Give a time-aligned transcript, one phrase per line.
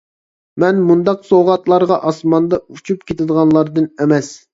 [0.61, 4.33] مەن مۇنداق سوۋغاتلارغا ئاسماندا ئۇچۇپ كېتىدىغانلاردىن ئەمەس.